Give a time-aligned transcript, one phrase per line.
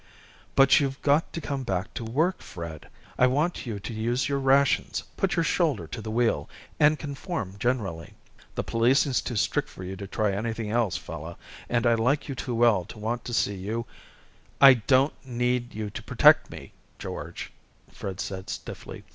[0.55, 2.89] "But you've got to come back to work, Fred!
[3.19, 7.55] I want you to use your rations, put your shoulder to the wheel, and conform
[7.59, 8.15] generally.
[8.55, 11.37] The policing's too strict for you to try anything else, fella
[11.69, 13.85] and I like you too well to want to see you"
[14.69, 17.53] "I don't need you to protect me, George,"
[17.91, 19.03] Fred said stiffly.